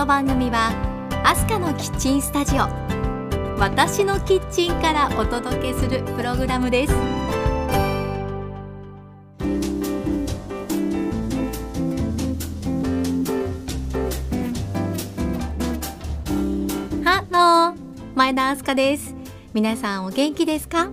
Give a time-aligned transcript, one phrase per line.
[0.00, 0.72] この番組は
[1.26, 2.60] アスカのキッチンスタジオ
[3.58, 6.94] 私のキッチンからお届けするプログラムです。
[17.04, 19.14] ハロー前田アスカです。
[19.52, 20.88] 皆さんお元気ですか？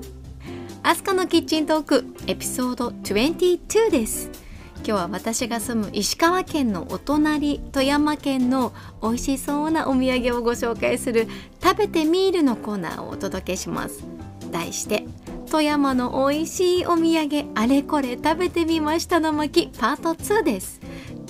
[0.84, 4.37] アスカのキッチントークエピソード22です。
[4.88, 11.27] 今日は私が住む石川県のお隣富山県の美味しそうなお土産をご紹介する
[11.62, 14.05] 食べてみるのコーナーをお届けします。
[14.50, 15.05] 題して
[15.52, 20.80] 富山の美味しいお土産あれこれ食べてみましたの巻パート2です。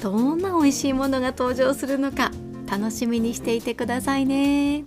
[0.04, 2.30] どんな美味しいものが登場するのか
[2.70, 4.86] 楽しみにしていてくださいね。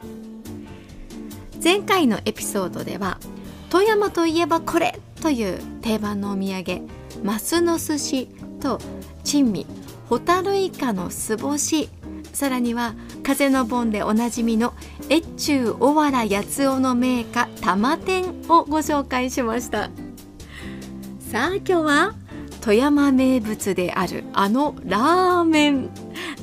[1.61, 3.19] 前回のエピソードでは
[3.69, 8.27] 富山といえばこれという定番のお土産マスの寿司
[8.61, 8.79] と
[9.25, 9.67] 珍味
[10.09, 11.89] ホタルイカの酢干し。
[12.33, 14.73] さらには風の盆でおなじみの
[15.11, 19.91] 越中小原八つ尾の名家玉天をご紹介しました。
[21.19, 22.15] さあ今日は
[22.61, 25.91] 富山名物であるあのラーメン。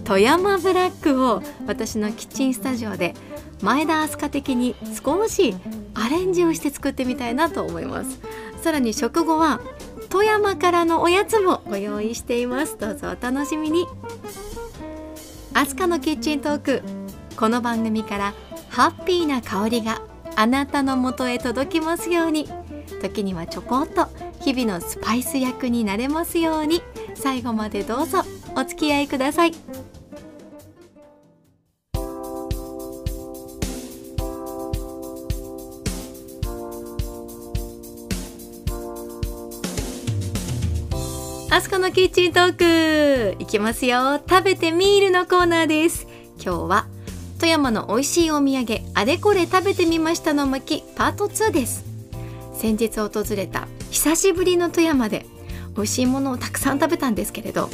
[0.03, 3.13] 富山ブラックを私のキッチンスタジオで
[3.61, 5.55] 前田明日香的に少し
[5.93, 8.19] アレンジをして作ってみたいなと思います。
[8.61, 9.59] さらに食後は
[10.09, 12.77] 富山からのおやつもご用意しています。
[12.77, 13.85] どうぞお楽しみに。
[15.53, 16.81] アスカのキッチントーク。
[17.35, 18.33] この番組から
[18.69, 20.01] ハッピーな香りが
[20.35, 22.47] あなたの元へ届きますように。
[23.01, 24.07] 時にはちょこっと
[24.39, 26.81] 日々のスパイス役になれますように。
[27.15, 28.23] 最後までどうぞ
[28.55, 29.51] お付き合いください。
[41.57, 44.21] アスカのキッチントークいきますよ。
[44.29, 46.05] 食べてみるのコーナーです。
[46.39, 46.87] 今日は
[47.39, 51.83] 富山の美味しいお土産あれこれ食べてみましたの巻パート2です。
[52.53, 55.25] 先日訪れた久しぶりの富山で
[55.75, 57.71] 美味しいものをたくさん食べたんですけれど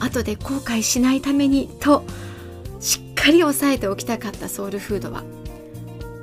[0.00, 2.04] 後で後悔しないためにと
[2.80, 5.22] しっかり押さえておきたかったソウルフードは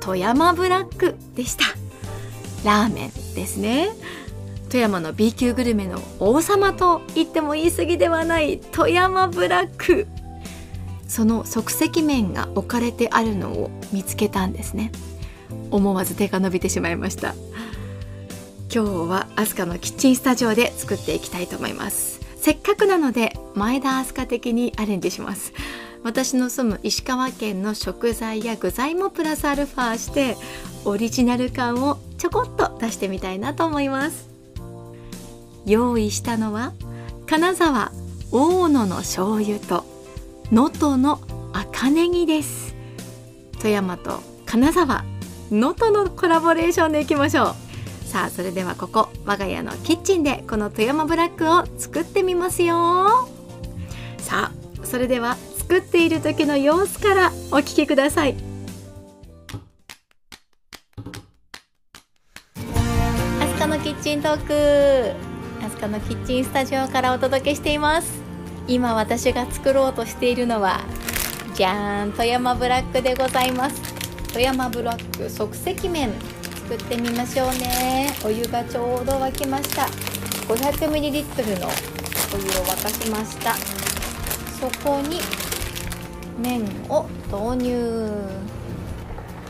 [0.00, 1.66] 富山ブラックでした。
[2.64, 3.90] ラーメンですね。
[4.70, 10.06] 富山の B 級グルメの王様と言っても言い過ぎではない富山ブラック。
[11.08, 14.92] その即席麺が置かれてあるのを見つけたんですね。
[15.72, 17.34] 思わず手が伸びてしまいました。
[18.72, 22.20] 今日はアスカのキッチンスタジオで作っていきたいと思います。
[22.36, 25.52] せっかくなので前田アスカ的にアレンジします。
[26.04, 30.36] 私の住む石川県の食材や具材もプラスアルファして
[30.84, 34.29] オリジナル感をちょこっと出してみたいなと思います。
[35.66, 36.72] 用意したのは
[37.26, 37.92] 金沢
[38.32, 39.84] 大野の醤油と
[40.50, 41.20] 能登の
[41.52, 42.74] 赤ネギです。
[43.58, 45.04] 富山と金沢
[45.50, 47.54] 能登のコラボレーションでいきましょう。
[48.06, 53.28] さあそれではここ我が家のキッチンでこの富山ブラックを作ってみますよ。
[54.18, 58.34] さあそれでは作っている時の様子からお聞きください。
[63.40, 65.29] アスカのキッチントーク。
[65.80, 68.20] カのキッチンスタジオからお届けしています。
[68.68, 70.82] 今私が作ろうとしているのは
[71.54, 73.80] じゃーん富山ブラックでございます。
[74.30, 76.12] 富山ブラック即席麺。
[76.68, 78.10] 作ってみましょうね。
[78.22, 79.84] お湯がちょうど沸きました。
[80.52, 83.54] 500ml のお湯を沸かしました。
[84.60, 85.18] そこに
[86.38, 88.10] 麺を投入。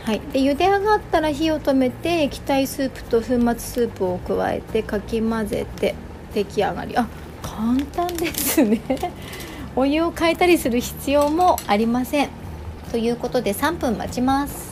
[0.04, 5.96] はい、で茹で上がったら火を止めて液体スープと粉末スープを加えてかき混ぜて。
[6.34, 6.96] 出来上がり。
[6.96, 7.06] あ
[7.42, 8.80] 簡単ですね。
[9.76, 12.28] お湯を変えたりする必要もありません。
[12.90, 14.70] ということで3分待ちます。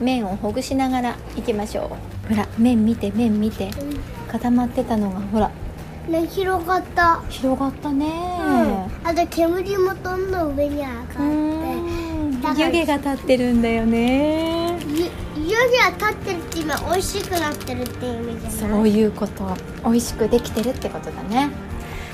[0.00, 1.90] 麺をほぐしながらいきましょ
[2.30, 2.32] う。
[2.32, 3.70] ほら麺見て麺見て。
[4.30, 5.50] 固まってたのがほら。
[6.08, 7.20] ね広がった。
[7.28, 8.06] 広がったね、
[8.40, 12.08] うん、あと煙もどんどん上に上がって。
[12.56, 14.76] 湯気が立ってるんだよね
[15.48, 18.70] 湯気が立ってるって今美味しくなってるっていう意味じゃない？
[18.72, 19.56] そういうこと。
[19.82, 21.50] 美味しくできてるってことだね。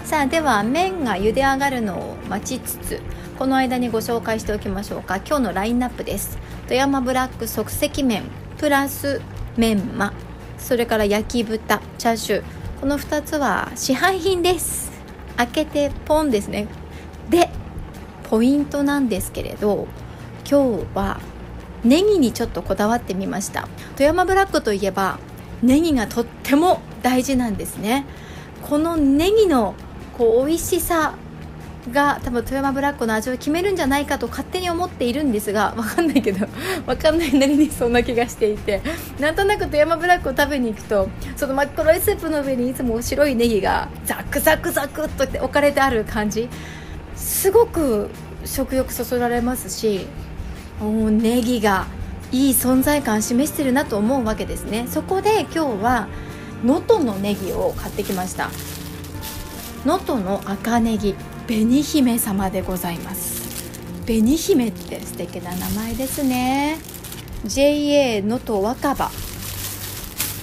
[0.05, 3.01] さあでは麺が茹で上がるのを待ちつつ
[3.39, 5.17] この間にご紹介しておきましょうか。
[5.17, 6.39] 今日のラインナップです。
[6.69, 8.25] 富山ブラック即席麺
[8.59, 9.21] プラス
[9.57, 10.13] メンマ
[10.59, 12.45] それから焼き豚チャーシュー。
[12.81, 14.93] この2つは市販品です。
[15.37, 16.69] 開けてポンですね。
[17.31, 17.49] で
[18.31, 19.89] ポイントなんですけれど
[20.49, 21.21] 今日は
[21.85, 23.69] ネギにちょっとこだわってみました。
[23.97, 25.19] 富山ブラックといえば
[25.63, 28.07] ネギがとっても大事なんですね。
[28.63, 29.75] このネギの
[30.17, 31.15] こう美味しさ
[31.93, 36.47] が多分富山ブラックの味を決めるんじゃないかと勝手に思っているんですが分かんないけど
[36.87, 38.81] 分かんないなりにそんな気がしていて。
[39.21, 46.49] なんとなく富山ブラックを食べに行くとその真っ黒いスープの上にいつも白いネギがザクザクザクっと置かれてある感じ。
[47.17, 48.11] すごく
[48.45, 50.07] 食欲そそられますし
[50.81, 51.87] もうネギが
[52.33, 54.87] いい存在感示してるなと思うわけですね。
[54.89, 56.09] そこで今日は
[56.65, 58.51] 能登のネギを買ってきました。
[59.85, 61.15] 能登の赤ネギ
[61.47, 63.45] 紅姫様でございます。
[64.07, 66.79] 紅姫って素敵な名前ですね。
[67.45, 69.11] JA 能登若葉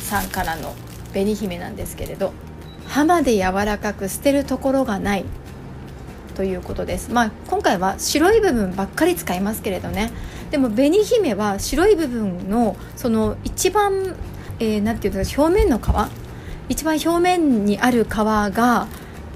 [0.03, 0.75] さんからの
[1.13, 2.31] 紅姫なんですけれど
[2.87, 5.25] 浜で柔らかく捨てるところがない。
[6.41, 10.11] ということです、まあ、今回は白い部分ばっかり使いますけれどね。
[10.49, 14.15] でも紅姫は白い部分のその一番
[14.59, 15.83] えー、ていうの表面の皮。
[16.67, 18.87] 一番表面にある皮が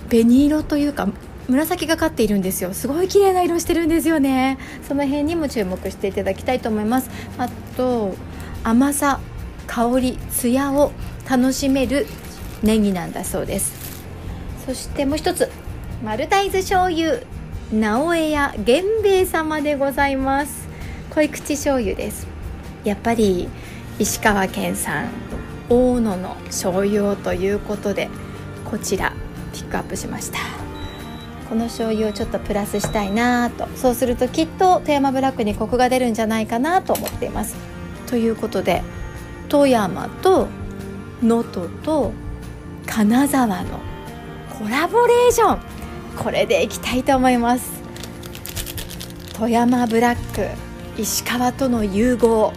[0.09, 1.07] 紅色というか
[1.47, 2.73] 紫がかっているんですよ。
[2.73, 4.57] すごい綺麗な色してるんですよね。
[4.87, 7.11] その辺にも注目していただきたいと思います。
[7.37, 8.15] あと
[8.63, 9.19] 甘さ
[9.67, 10.91] 香りツヤを
[11.29, 12.07] 楽しめる
[12.63, 13.75] ネギなんだそうです。
[14.65, 15.64] そしてもう一つ。
[16.05, 17.19] マルタイズ醤油
[17.73, 20.67] 直江屋源兵衛様でございます。
[21.09, 22.27] 濃口醤油です。
[22.83, 23.49] やっぱり
[23.97, 25.09] 石川県産
[25.67, 28.07] 大野の醤油をということで
[28.65, 29.13] こちら
[29.51, 30.37] ピックアップしました。
[31.49, 33.67] この醤油をちょっとプラスしたいなと。
[33.75, 37.55] そうするときっと富山ブラックにコクが出るんじゃないかなと思っています。
[38.05, 38.83] ということで
[39.49, 40.49] 富山と
[41.23, 42.11] 能登と
[42.85, 43.79] 金沢の
[44.59, 45.74] コラボレーション。
[46.17, 47.71] これでいきたいと思います。
[49.33, 50.47] 富山ブラック
[51.01, 52.53] 石川との融合。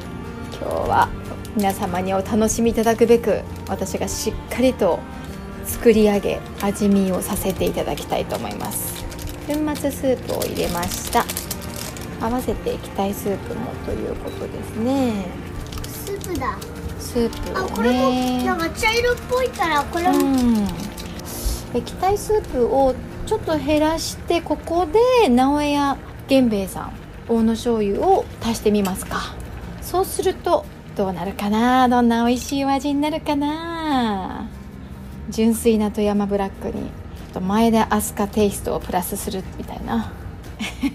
[0.53, 1.09] 今日は
[1.57, 5.01] 皆様にお楽しみいただくべく私がしっかりと
[5.65, 9.05] 作り上げ味見をさせていただきたいと思います。
[9.47, 11.25] 粉末スープを入れました。
[12.21, 15.27] 合わせて液体スープもということですね。
[15.85, 16.59] スープだ。
[16.99, 18.11] スープを、ね、あこれも
[18.45, 20.67] なんか茶色っぽいからこれも、うん、
[21.75, 22.95] 液体スープを
[23.29, 25.99] ちょっと減らしてここで直江屋
[26.31, 26.93] 源兵衛さん
[27.29, 29.35] 大野醤油を足してみますか。
[29.83, 30.65] そうすると
[30.97, 31.91] どうなるかな？
[31.91, 34.49] どんな美味しいお味になるかな？
[35.29, 36.91] 純粋な富山ブラックに
[37.39, 40.11] 前田飛鳥テイストをプラスするみたいな。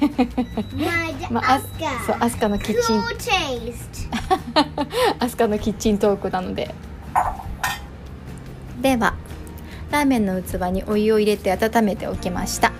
[1.29, 1.59] まあ、
[2.07, 2.99] そうアスカのキッチン。
[5.19, 6.73] アスカのキッチントークなので。
[8.81, 9.13] では
[9.93, 12.71] ラーメンの器にお湯を入れて温めておきました。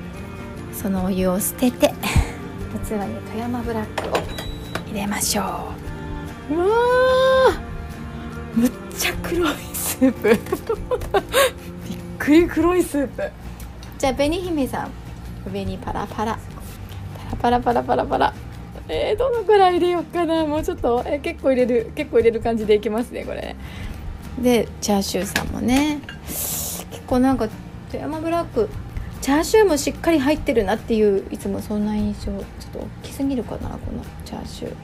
[0.74, 1.94] そのお湯を捨てて
[2.88, 4.20] 器に富山ブラックを
[4.88, 5.70] 入れましょ
[6.50, 6.56] う。
[6.56, 6.66] うわ
[8.56, 10.30] むっちゃ黒いスープ。
[10.34, 10.38] びっ
[12.18, 13.30] くり黒いスープ。
[14.00, 14.92] じゃあ紅姫さん
[15.54, 16.40] 上にパラパラ。
[17.40, 18.34] パラパラパラパラ。
[18.88, 20.48] えー、どのくらい入れようかな。
[20.48, 23.56] もうちょっと、えー、結構入れる結構入れる感じでいきますねこれ。
[24.40, 26.00] でチャーシューさんもね。
[26.28, 26.63] 結
[27.14, 27.48] 構なんか
[27.92, 28.70] 富山ブラック
[29.22, 32.44] チャーシューもしっかり入ってるなっていういつもそんな印象ちょっ
[32.74, 34.76] と大きすぎるかなこのチャーシュ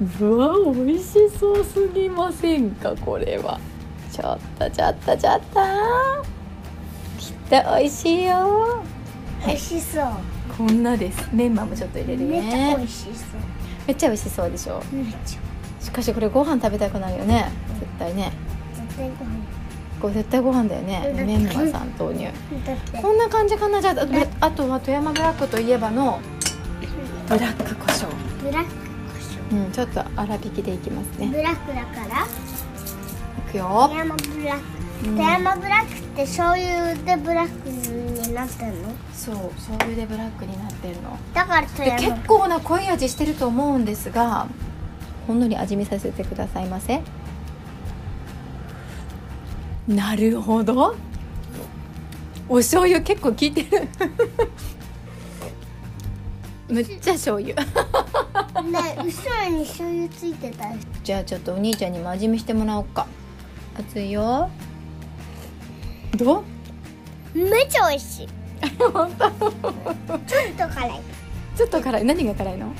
[0.00, 0.24] ー。
[0.24, 3.58] うわ美味しそうすぎませんかこれは。
[4.12, 5.60] ちょっとちょっとちょっと。
[7.18, 8.84] きっと美味しいよ。
[9.44, 10.06] 美味しそう。
[10.56, 11.28] こんなです。
[11.32, 12.40] メンマもちょっと入れるね。
[12.40, 13.14] めっちゃ美味しそう。
[13.88, 14.82] めっちゃ美味しそうでしょ。
[14.92, 15.84] めっちゃ。
[15.84, 17.50] しかしこれご飯食べたくなるよね。
[17.80, 18.32] 絶対ね。
[18.74, 19.47] 絶対ご飯
[20.00, 21.12] これ絶対ご飯だよね。
[21.14, 22.28] メンマさん豆乳。
[23.00, 23.80] こんな感じかな。
[23.82, 23.96] じゃ
[24.40, 26.20] ああとは富山ブラックといえばの
[27.28, 28.06] ブラック胡椒。
[28.42, 28.76] ブラック胡
[29.52, 29.64] 椒。
[29.64, 31.28] うんちょっと粗挽きでいきますね。
[31.28, 32.26] ブラックだから。
[33.50, 33.86] くよ。
[33.88, 38.88] 富山ブラック、うん、富山ブラックって醤油でブラックになってるの？
[39.14, 41.18] そう醤油でブラックになってるの。
[41.34, 41.98] だから富山。
[41.98, 44.46] 結構な濃い味してると思うんですが
[45.26, 47.02] ほんのり味見させてくださいませ
[49.88, 50.94] なるほど。
[52.48, 53.88] お醤油結構効いてる。
[56.68, 57.54] むっちゃ醤油。
[57.54, 57.64] ね
[58.98, 60.66] 後ろに醤油ついてた
[61.02, 63.06] じゃあちょっとお兄ちゃんにも味見してもらおうか。
[63.78, 64.50] 熱いよ。
[66.16, 66.44] ど
[67.34, 67.38] う？
[67.38, 68.28] めっちゃ美味しい。
[68.92, 69.30] 本当。
[69.30, 69.50] ちょっ
[70.58, 71.00] と辛い。
[71.56, 72.04] ちょっと辛い。
[72.04, 72.72] 何が辛いの？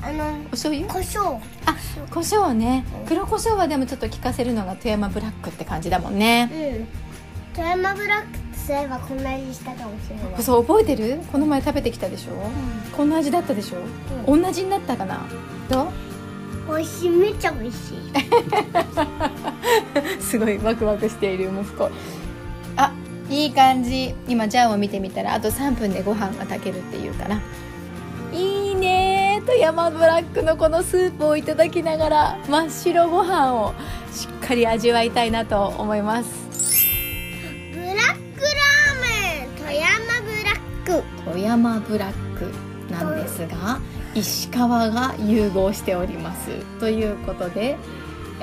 [0.00, 0.88] あのお醤油？
[0.88, 1.40] 胡椒。
[1.66, 1.76] あ
[2.10, 2.84] 胡椒ね。
[3.06, 6.48] 黒胡椒はでもちょっと効かせるのが富山ブラックって感じだもんね。
[6.52, 6.88] うん。
[7.54, 10.42] 富山ブラックってそういえばこんな味したかもしれない。
[10.42, 11.20] そう覚えてる？
[11.32, 13.78] この前食べてきたでしょ、うん、こんな味だったでしょ、
[14.30, 15.26] うん、同じになったかな？
[15.68, 15.88] どう？
[16.68, 17.10] 美味しい。
[17.10, 17.98] めっちゃ美味しい。
[20.22, 21.90] すごいワクワクしている息子。
[22.76, 22.92] あ
[23.30, 24.14] いい感じ。
[24.28, 27.40] 今ジャーを見てみたらあと3分でご飯が炊けるっていうから
[29.48, 33.74] ね富山ブラックのこのスープをいただきながら真っ白ご飯を
[34.12, 36.48] しっかり味わいたいなと思います。
[37.72, 41.02] ブラックラーメン富山ブラック。
[41.24, 43.80] 富山ブラックなんですが
[44.14, 46.50] 石川が融合しております。
[46.78, 47.76] ということで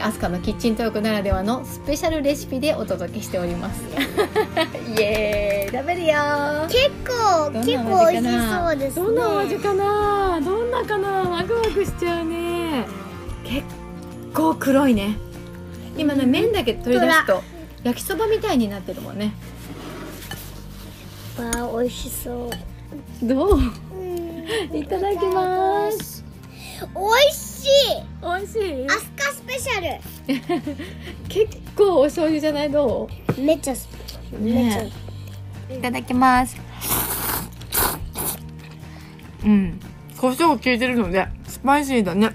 [0.02, 3.82] アスカのキッチントークならではのスペシャルレシピでお届けしております。
[4.98, 5.78] イエーイ。
[5.78, 6.14] 食べるよ。
[6.68, 9.06] 結構結構美味しそうですね。
[9.06, 10.42] どんな味かな?
[10.42, 11.08] どんなかな?
[11.30, 12.86] ワクワクしちゃうね。
[13.44, 13.64] 結
[14.34, 15.18] 構黒いね。
[15.98, 17.42] 今ね麺だけ取り出すと
[17.84, 19.34] 焼きそばみたいになってるもんね。
[21.40, 22.50] わあ美味しそ
[23.24, 23.26] う。
[23.26, 23.60] どう？
[23.60, 23.60] う
[24.74, 24.78] ん。
[24.78, 26.15] いただきます
[26.82, 28.04] 美味しい。
[28.22, 28.86] 美味しい？
[28.88, 29.82] アスカスペシャ
[31.30, 32.72] 結構お醤油じゃない？
[32.72, 33.74] どルめっちゃ
[34.40, 34.84] めっちゃ。
[34.84, 34.92] ね
[35.72, 36.58] いただきます。
[39.44, 39.80] うん。
[40.18, 42.32] 胡椒効いてるのでスパイシーだね。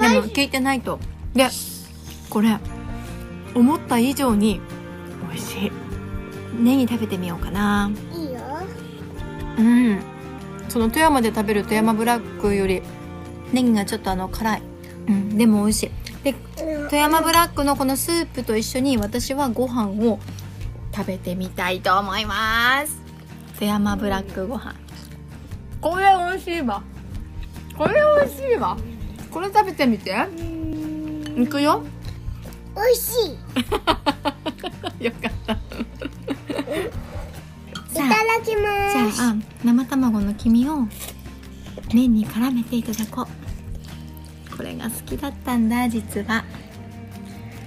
[0.00, 0.98] でも効いてないと。
[1.34, 1.46] で
[2.30, 2.58] これ
[3.54, 4.60] 思った以上に
[5.32, 5.72] 美味しい。
[6.62, 7.90] ネギ食べてみようかな。
[8.14, 8.40] いいよ。
[9.58, 9.98] うん。
[10.68, 12.82] その富山で食べる富山ブラックより
[13.52, 14.62] ネギがちょっとあの辛い。
[15.08, 15.90] うんでも美味しい。
[16.24, 16.34] で
[16.88, 20.18] 富山ブラックのこのスープと一緒に私はご飯を
[20.94, 23.00] 食べてみたいと思います。
[23.54, 24.74] 富山ブラックご飯。
[25.80, 26.82] これ美味しいわ。
[27.76, 28.76] これ美味しいわ。
[29.30, 30.12] これ食べてみて。
[30.12, 31.84] うんいくよ。
[32.74, 33.38] 美味しい。
[35.04, 35.52] よかった。
[35.52, 35.58] い
[37.98, 39.16] ただきます。
[39.16, 39.34] じゃあ
[39.64, 40.88] 生卵の黄身を
[41.92, 44.56] 麺に絡めていただこう。
[44.56, 46.44] これが好きだったんだ実は。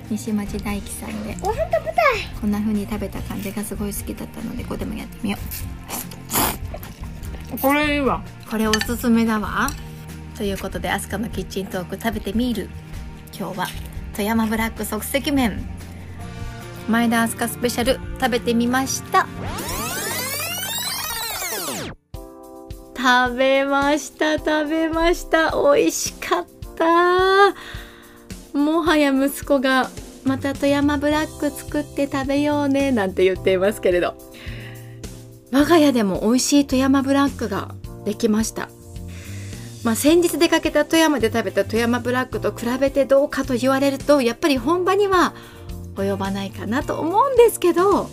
[0.10, 1.36] 西町大樹さんで。
[1.42, 1.96] ご飯食べたい。
[2.42, 5.38] こんな風に食べた感じがすごい好きだったのでここでもやってみよ
[7.54, 7.60] う。
[7.60, 8.24] これいいわ。
[8.50, 9.70] これおすすめだわ。
[10.38, 12.70] ということでアスカのキッチントーク食べてみる。
[13.38, 13.68] 今日は
[14.14, 15.64] 富山ブラック即席麺。
[16.90, 19.28] 前田アスカスペシャル食べてみました
[23.02, 25.52] 食べました食べました。
[25.52, 27.56] 美味しかった。
[28.58, 29.90] もはや息子が
[30.26, 34.16] また富山ブラック作って食べようねなんて言っていますけれど。
[35.54, 38.68] 我が家でも美味しい富山ブラックができました。
[39.86, 45.34] まあ先日出かけた富山で食べた富山ブラックと比べてどうかと言われるとやっぱり本場には
[45.96, 48.10] 及ばないかなと思うんですけど。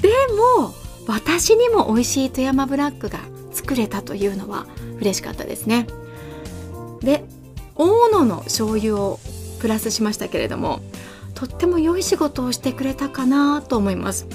[0.00, 0.10] で
[0.58, 0.72] も
[1.08, 3.18] 私にも美味しい富山ブラックが
[3.52, 4.66] 作れたというのは
[5.00, 5.86] 嬉しかったですね。
[7.00, 7.24] で
[7.74, 9.20] 大野の醤油を
[9.60, 10.80] プラスしましたけれども
[11.34, 14.26] とっても良い仕事をしてくれたかなと思います、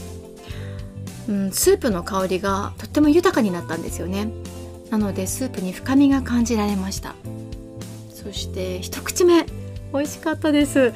[1.29, 4.29] うん、スープの香りがとっても豊かになったんですよね。
[4.89, 7.15] なのでスープに深みが感じられました。
[8.13, 9.45] そして一口目。
[9.93, 10.93] 美味しかったです。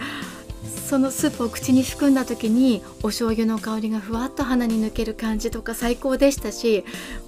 [0.64, 6.84] そのスープを口に含んだ時にお醤油の香りがふわっと鼻に抜ける感じとか最高でしたし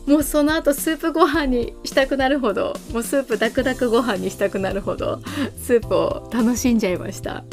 [0.06, 5.22] もうその後スープご飯にしたくなるほどもうスープダクダクご飯にしたくなるほど
[5.58, 7.44] スープを楽しんじゃいました。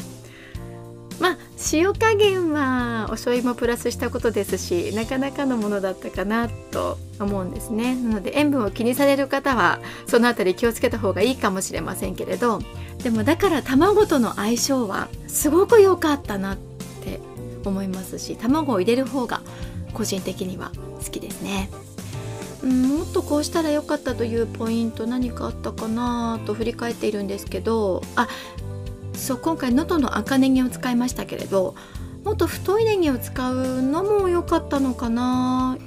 [1.19, 1.37] まあ
[1.71, 7.95] 塩加減はお醤油もプラスしたことですしなかなかのものだったかなと思うんですね。
[7.95, 12.61] なので塩分を気にされる方はそのあたり気をつけた方がいいかもしれませんけれど
[13.03, 17.19] でもだから卵との相性はすごく良かったなって
[17.63, 19.41] 思いますし卵を入れる方が
[19.93, 20.71] 個人的には
[21.03, 21.69] 好きですね。
[22.63, 28.27] うんもっとこうしたらよかったというポイント何かあったかなと振り返っているんですけどあ
[29.21, 31.75] そう今回能登の赤ネギを使いましたけれど
[32.23, 35.77] もっと太いネギを使うのも良かったのかな。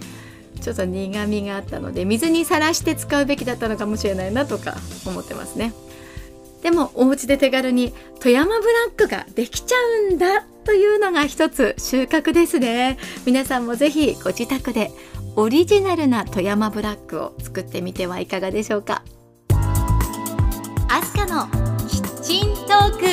[0.61, 4.76] ちょっと苦みがあったので水にさらして使うべきだったのかもしれないなとか
[5.07, 5.75] 思ってますね。
[6.62, 9.76] でもお家で手軽に富山ブラックができちゃ
[10.11, 12.97] うんだというのが一つ収穫ですね。
[13.26, 14.91] 皆さんもぜひご自宅で
[15.37, 19.03] オリジナルな富山ブラックを作ってみてはいかがでしょうか。
[20.88, 21.63] アスカの
[22.25, 23.04] キッチントーク。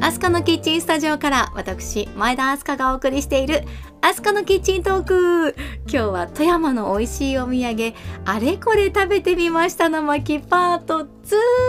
[0.00, 3.64] アスカのキッチンスタジオから私前田アスカがお送りしている
[4.00, 5.56] アスカのキッチントーク。
[5.88, 7.94] 今日は富山の美味しいお土産
[8.24, 11.08] あれこれ食べてみましたの巻パート2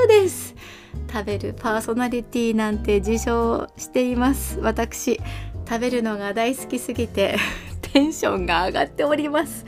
[0.08, 0.54] です。
[1.12, 4.60] 食べるパーソナリティなんて自称しています。
[4.60, 5.20] 私
[5.68, 7.38] 食べるのが大好きすぎて
[7.94, 9.66] テンションが上がっております。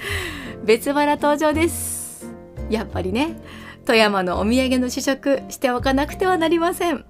[0.64, 2.28] 別腹登場です。
[2.70, 3.36] やっぱりね
[3.86, 7.06] 富山のお土産の試食しておかなくてはなりません。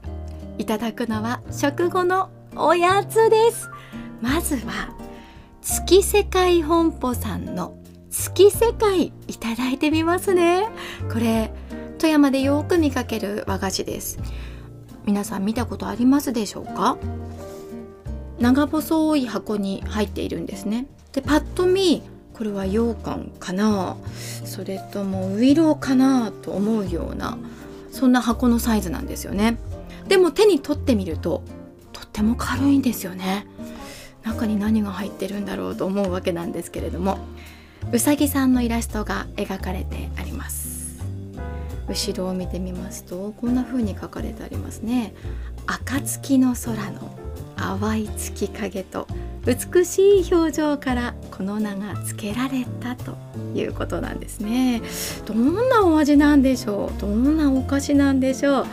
[0.58, 3.70] いただくのは食後のおやつです。
[4.22, 4.96] まずは
[5.62, 7.76] 月世界本舗さんの
[8.10, 10.68] 月世界いただいてみますね。
[11.12, 11.52] これ
[11.98, 14.20] 富山でよく見かける和菓子です。
[15.06, 16.98] 皆さん見たことありますでしょうか？
[18.40, 20.88] 長細い箱に入っているんですね。
[21.12, 22.04] でパッと見
[22.34, 23.98] これは羊羹かな。
[24.46, 27.38] それともウイローかなと思うような
[27.92, 29.58] そんな箱のサイズなんですよね。
[30.08, 31.44] でも手に取ってみると
[31.94, 33.48] とっても軽いんですよね。
[34.24, 37.18] 中に何が入ってるんだろうと思うわけなんですけれども
[37.94, 41.02] うさぎさんのイラストが描かれてあります。
[41.88, 45.14] 後ろを見てみますとこんな風に書かれてありますね。
[45.66, 47.18] 暁の空の
[47.58, 49.08] 淡い月影と
[49.46, 53.16] 美しい表情からこの名が付けられたと
[53.56, 54.82] いうことなんですね。
[55.26, 57.02] どんなお味なんでしょう？
[57.02, 58.66] どんなお菓子なんでしょう？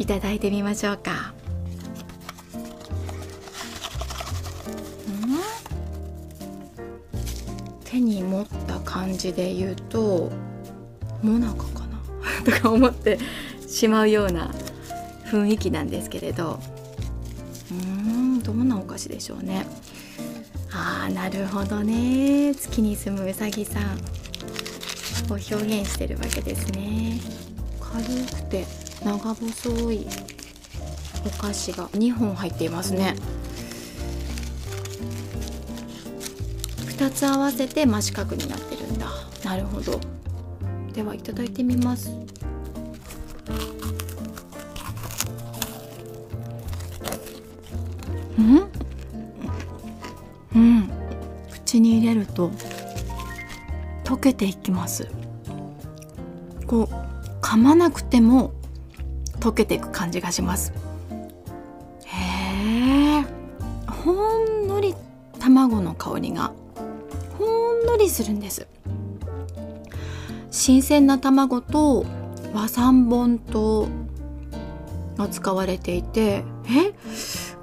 [0.00, 1.34] いただいてみましょうか。
[7.84, 10.30] 手に持った感じで言うと
[11.22, 11.98] モナカかな？
[12.44, 13.18] とか思って
[13.66, 14.50] しまうような
[15.30, 16.58] 雰囲気なんですけれど。
[17.70, 19.66] うんどんなお菓子でしょうね。
[20.72, 22.54] あーなるほどね。
[22.54, 23.98] 月に住むうさぎさん。
[25.32, 27.20] を表現してるわけですね。
[27.80, 28.66] 軽くて
[29.04, 30.06] 長細い
[31.26, 33.14] お菓子が2本入っていますね。
[36.86, 39.08] 2つ合わせて真四角になってるんだ。
[39.44, 40.00] なるほど。
[40.92, 42.10] ではいただいてみます。
[52.38, 52.52] と
[54.04, 55.08] 溶けていきます。
[56.68, 56.94] こう
[57.42, 58.52] 噛まなくても
[59.40, 60.72] 溶けていく感じがします。
[62.04, 63.24] へえ
[63.90, 64.94] ほんのり
[65.40, 66.52] 卵の香りが
[67.38, 68.68] ほんのりするんです。
[70.52, 72.06] 新鮮な卵と
[72.54, 73.88] 和三盆糖
[75.16, 76.92] が使われていてえ？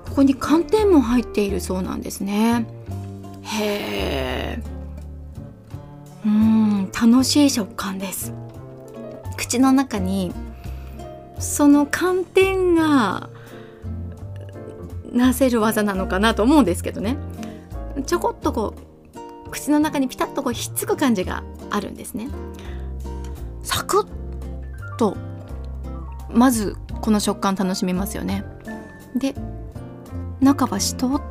[0.09, 2.65] ここに寒天も入っているそうなんですね。
[3.61, 4.63] へえ
[6.25, 8.33] うん楽しい食感です。
[9.37, 10.33] 口の中に
[11.39, 13.29] その寒天が
[15.11, 17.17] なせる技なのかなと思うんですけどね。
[18.05, 18.73] ちょこっとこ
[19.47, 22.29] う口の中にピタッとこうひっつく感じがあるんですね。
[23.63, 25.15] サクッと
[26.29, 28.43] まずこの食感楽しめますよね。
[29.15, 29.35] で
[30.41, 31.21] 中はしとっ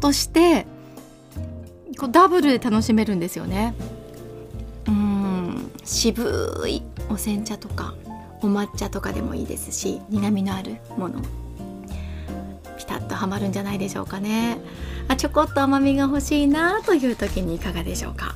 [0.00, 0.66] として
[1.96, 3.74] こうダブルで楽しめるんですよね。
[4.86, 5.70] うん。
[5.84, 7.94] 渋いお煎茶とか
[8.40, 11.20] お抹茶とかでもいいですし苦みのあるもの。
[12.78, 14.58] ピタッとはまるんじゃないでしょうかね。
[15.08, 18.34] あちょこっと甘みが欲しいなという時にいかがでしょうか。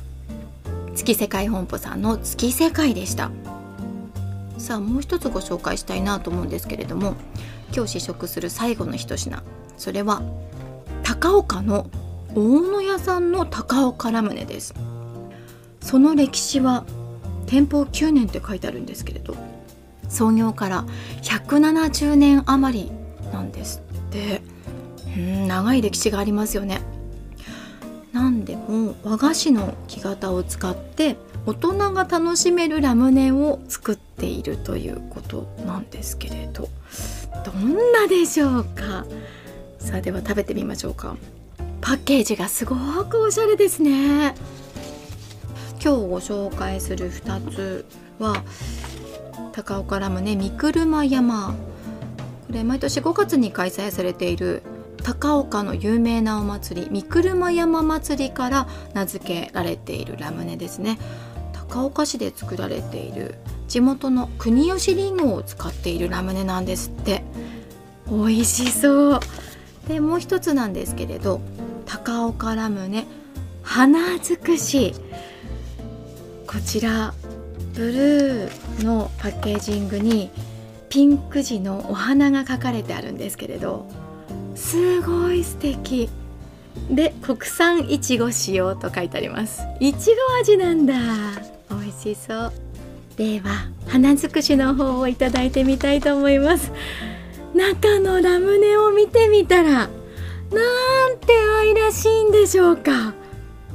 [0.95, 3.31] 月世界本舗さんの月世界でした。
[4.57, 7.15] さあもう一つご紹介したいなと思うんですけれども
[7.73, 9.41] 今日試食する最後の一品。
[9.77, 10.21] それは
[11.03, 11.89] 高岡の
[12.35, 14.73] 大野屋さんの高岡ラムネです。
[15.81, 16.85] その歴史は
[17.45, 19.35] 店舗9年って書いてあるんですけれど
[20.07, 20.85] 創業から
[21.23, 22.91] 170年余り
[23.31, 24.41] なんですって。
[25.17, 26.81] うん長い歴史がありますよね。
[28.13, 31.15] 何でも和菓子の木型を使って
[31.47, 36.69] 大人が楽しめるラムネを作っているということなんですけれど
[37.43, 39.05] どんなでしょうか？
[39.79, 41.17] さあでは食べてみましょうか。
[41.81, 44.35] パッケージがすごくおしゃれですね。
[45.81, 47.85] 今日ご紹介する2つ
[48.19, 48.43] は
[49.53, 51.55] 高岡ラムネ三車山。
[52.47, 54.61] これ毎年5月に開催されている
[55.03, 60.99] 高岡の有名なお祭り三車山祭りから名付けられているラムネですね。
[61.53, 63.35] 高岡市で作られている
[63.67, 67.23] 地元の国吉りんごを使っているラムネなんですって。
[68.07, 69.19] 美味しそう。
[69.87, 71.41] でもう一つなんですけれど
[71.89, 73.07] 高岡ラムネ
[73.63, 74.93] 花尽くし。
[76.45, 77.13] こちら
[77.73, 80.29] ブルーのパッケージングに
[80.89, 83.85] ピンク地のお花が描かれてあるんですけれど
[84.55, 86.09] すごい素敵。
[86.91, 89.63] で国産いちご使用と書いてあります。
[89.79, 90.93] いちご味なんだ。
[91.71, 92.53] 美味しそう。
[93.17, 96.71] では花尽くしの方をいただいてみたいと思います。
[97.55, 99.89] 中のラムネを見てみたら
[100.51, 101.27] なんて
[101.61, 103.13] 愛らしいんでしょうか。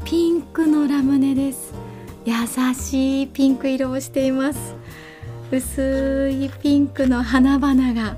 [0.04, 1.72] ピンクのラムネです。
[2.24, 2.34] 優
[2.74, 4.74] しいピンク色をしています。
[5.50, 8.16] 薄いピンクの花々が。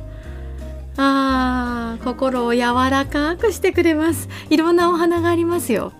[0.98, 4.28] あー心を柔らかくしてくれます。
[4.48, 5.92] いろんなお花がありますよ。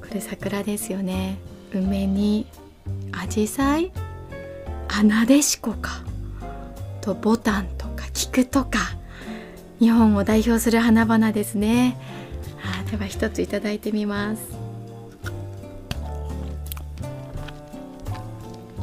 [0.00, 1.38] これ桜ですよね。
[1.74, 2.46] 梅に
[3.12, 3.48] 紫陽
[4.88, 6.02] 花アナデシコか。
[7.02, 8.97] とボタンとか菊とか。
[9.80, 11.96] 日本を代表する花々ですね。
[12.62, 14.42] あでは一ついただいてみます。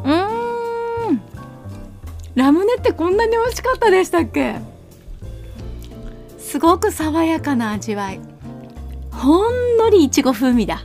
[0.03, 1.21] うん。
[2.35, 4.59] ラムネってこんなに美味しかったでしたっけ？
[6.39, 8.19] すごく爽やかな味わい。
[9.11, 10.83] ほんのりいちご風味だ。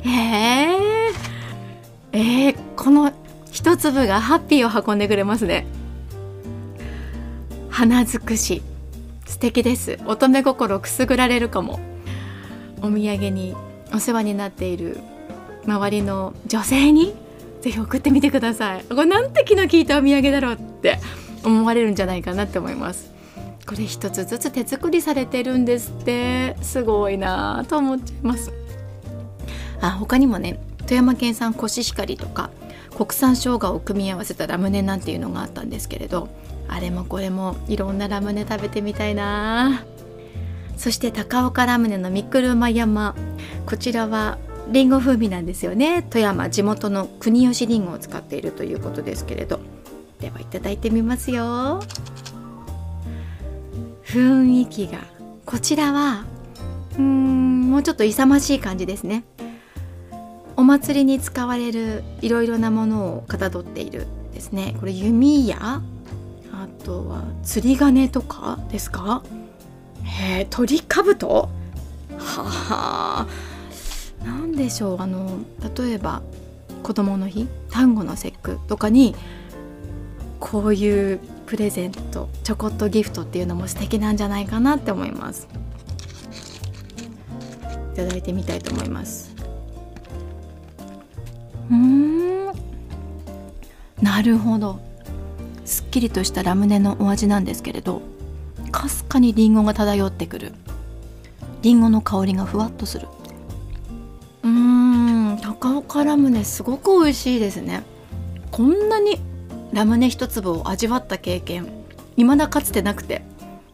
[0.00, 0.76] へえ
[2.12, 3.12] えー、この
[3.50, 5.66] 一粒がハッピーを運んでくれますね。
[7.70, 8.62] 花尽くし。
[9.26, 9.98] 素敵です。
[10.06, 11.78] 乙女心くすぐられるかも。
[12.82, 13.54] お土産に
[13.92, 14.98] お世話になっている
[15.66, 17.14] 周りの女性に
[17.60, 18.84] ぜひ送ってみてください。
[18.84, 20.98] これなんて気の利いたお土産だろうって
[21.44, 23.12] 思われるんじゃないかなって思います。
[23.66, 26.56] これ一つずつ手作りされてるんですって。
[26.62, 28.52] すごいなと思っちゃいます。
[29.80, 32.50] あ他にもね富山県産コシヒカリとか
[32.96, 36.28] 国産生姜を組み合わせたラムネなんていうのがあったんですけれど
[36.68, 39.84] あれもこれもいろんなラムネ食べてみたいな。
[40.76, 43.14] そして高岡ラムネのミクルマ山
[43.64, 44.38] こちらは
[44.70, 46.06] りんご風味なんですよね。
[46.10, 49.60] 富山地元の国吉りんごを使っているということですけれど。
[50.20, 51.82] ではいただいてみますよ。
[54.04, 54.98] 雰囲気が
[55.44, 56.24] こちらは
[56.98, 59.24] うんもうちょっと勇ましい感じですね。
[60.56, 64.74] お祭りに使われるいろいろなものをかたどっているですね。
[64.80, 65.82] これ弓矢
[66.86, 69.24] とは釣り鐘とかですか？
[70.04, 71.48] へえ鳥かぶと
[72.16, 73.26] は。
[73.26, 73.26] あ
[74.24, 75.40] 何でしょうあの
[75.76, 76.22] 例えば
[76.84, 79.16] 子供の日端午の節句とかに
[80.38, 85.48] こういうプレゼントちょこっとギフトっていうのも素敵なんじゃないかなって思います。
[87.94, 89.34] いただいてみたいと思います。
[91.68, 92.46] うん。
[94.00, 94.85] なるほど。
[95.96, 98.02] きりとしたラムネのお味なんですけれど
[98.70, 100.52] かすかにリンゴが漂ってくる。
[101.62, 103.08] リンゴの香りがふわっとする。
[104.42, 107.82] うーん高岡ラムネすごく美味しいですね。
[108.50, 109.18] こんなに
[109.72, 111.66] ラムネ一粒を味わった経験
[112.16, 113.22] 未だかつてなくて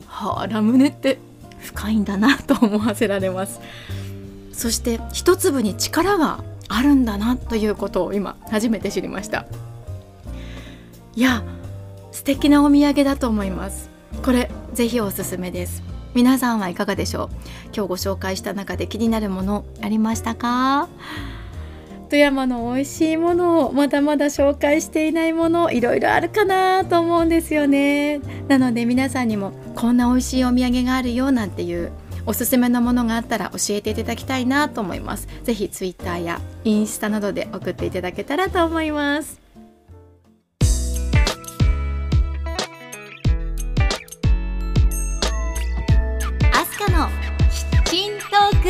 [0.06, 1.18] はあラムネって
[1.58, 3.60] 深いんだなと思わせられます。
[4.52, 9.46] そして一粒に力があるんだなということを今初めて知りました。
[11.16, 11.42] いや
[12.12, 13.90] 素敵なお土産だと思います。
[14.22, 15.82] これぜひおすすめです。
[16.14, 17.28] 皆さんはいかがでしょう？
[17.66, 20.88] 今日ご紹介した中で気になるものありましたか？
[22.10, 28.18] 富山の美味しいものをまだまだ紹介していないものいろいろあるかなと思うんですよね。
[28.48, 31.90] なので皆さんにもこんな美味しいお土産があるよなんていう
[32.26, 35.26] おすすめのものがあったら教えていただきたいなと思います。
[35.42, 39.41] ぜひツイッターやインスタなどで送っていただけたらと思います。
[48.42, 48.68] トーク。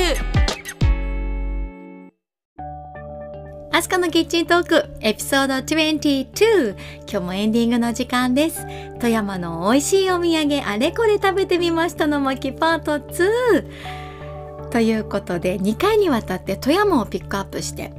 [3.74, 6.76] アスカのキッチントークエピソード22
[7.10, 8.66] 今日もエンディングの時間です。
[9.00, 17.94] 富山の美味しいお土産あれこれ食べてみましたの巻パート2ということで2回にわたって富山をピックアップして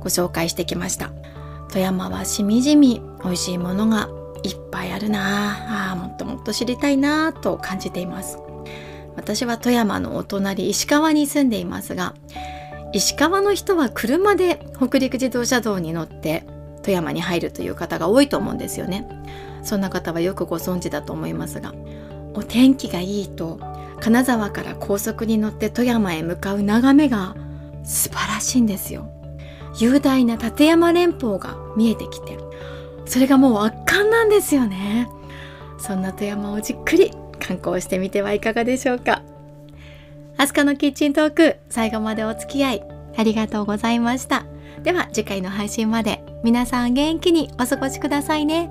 [0.00, 1.10] ご紹介してきました。
[1.70, 4.10] 富山はしみじみ美味しいものが
[4.42, 8.43] いっぱいあるなあもっともっと知りたいなと感じています。
[9.16, 12.14] 私は富山のお隣石川に住んでいますが
[12.92, 16.44] 石川の人は車で北陸自動車道に乗って
[16.82, 19.08] 富山に入るという方が多いと思うんですよね。
[19.62, 21.72] そんな方はよくご存知だと思いますが
[22.34, 23.58] お天気がいいと
[24.00, 27.34] 金沢から高速に乗って富山へ向かう眺めが
[27.84, 29.10] 素晴らしいんですよ。
[29.78, 32.38] 雄大な立山連峰が見えてきて
[33.06, 35.08] それがもう圧巻なんですよね。
[35.78, 37.10] そんな富山をじっくり
[37.46, 39.22] 観光してみてはいかがでしょうか。
[40.36, 42.82] アスカのキッチントーク最後までお付き合い
[43.16, 44.44] ありがとうございました。
[44.82, 48.70] では次回の配信まで皆さん元気にお過ごしくださいね。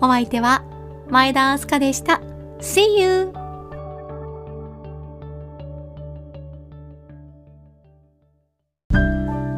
[0.00, 0.64] お相手は
[1.08, 2.20] 前田アスカでした。
[2.60, 3.32] See you!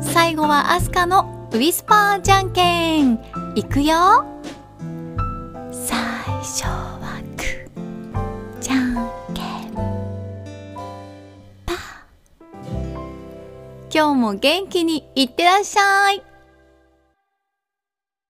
[0.00, 3.18] 最後はアスカのウィスパーじゃんけん。
[3.54, 4.26] いくよ。
[5.72, 5.96] 最
[6.42, 6.87] 初。
[8.68, 8.94] じゃん
[9.32, 9.74] けん。
[11.64, 11.76] パー。
[13.90, 16.27] 今日も元気にいってらっしゃい。